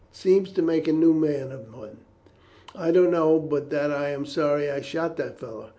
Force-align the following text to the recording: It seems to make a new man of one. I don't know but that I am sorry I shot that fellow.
It 0.09 0.15
seems 0.17 0.51
to 0.53 0.63
make 0.63 0.87
a 0.87 0.93
new 0.93 1.13
man 1.13 1.51
of 1.51 1.71
one. 1.71 1.97
I 2.73 2.89
don't 2.89 3.11
know 3.11 3.37
but 3.37 3.69
that 3.69 3.91
I 3.91 4.09
am 4.09 4.25
sorry 4.25 4.67
I 4.67 4.81
shot 4.81 5.15
that 5.17 5.37
fellow. 5.39 5.69